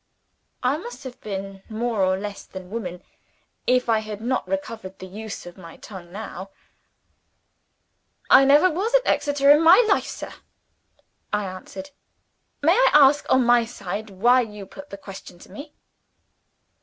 (I 0.63 0.77
must 0.79 1.03
have 1.03 1.21
been 1.21 1.61
more 1.69 2.03
or 2.03 2.17
less 2.17 2.43
than 2.43 2.71
woman, 2.71 3.03
if 3.67 3.87
I 3.87 3.99
had 3.99 4.19
not 4.19 4.47
recovered 4.47 4.97
the 4.97 5.05
use 5.05 5.45
of 5.45 5.59
my 5.59 5.77
tongue 5.77 6.11
now!) 6.11 6.49
"I 8.27 8.43
never 8.43 8.67
was 8.67 8.95
at 8.95 9.05
Exeter 9.05 9.51
in 9.51 9.61
my 9.63 9.85
life, 9.87 10.07
sir," 10.07 10.33
I 11.31 11.43
answered. 11.45 11.91
"May 12.63 12.71
I 12.73 12.89
ask, 12.95 13.27
on 13.29 13.45
my 13.45 13.63
side, 13.63 14.09
why 14.09 14.41
you 14.41 14.65
put 14.65 14.89
the 14.89 14.97
question 14.97 15.37
to 15.37 15.51
me?" 15.51 15.75